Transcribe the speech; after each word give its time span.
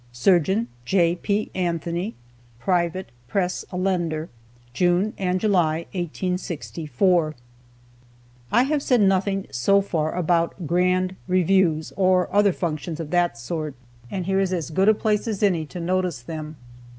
SURGEON 0.11 0.67
J. 0.83 1.13
P. 1.15 1.51
ANTHONY. 1.53 2.15
PRIVATE 2.57 3.11
PRESS 3.27 3.65
ALLENDER. 3.71 4.29
JUNE 4.73 5.13
AND 5.19 5.39
JULY, 5.39 5.85
1864. 5.93 7.35
I 8.51 8.63
have 8.63 8.81
said 8.81 8.99
nothing 9.01 9.45
so 9.51 9.79
far 9.79 10.13
about 10.15 10.65
"grand 10.65 11.15
reviews," 11.27 11.93
or 11.95 12.33
other 12.35 12.51
functions 12.51 12.99
of 12.99 13.11
that 13.11 13.37
sort, 13.37 13.75
and 14.09 14.25
here 14.25 14.39
is 14.39 14.51
as 14.51 14.71
good 14.71 14.89
a 14.89 14.95
place 14.95 15.27
as 15.27 15.43
any 15.43 15.67
to 15.67 15.79
notice 15.79 16.21
them. 16.23 16.55